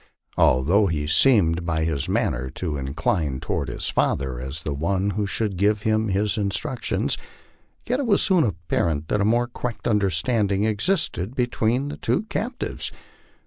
[0.35, 5.11] Although he seemed by his man ner to incline toward his father as the one
[5.11, 7.19] who should give him his in structions,
[7.85, 12.23] yet it was soon apparent that a more correct understanding ex isted between the two
[12.29, 12.91] captives.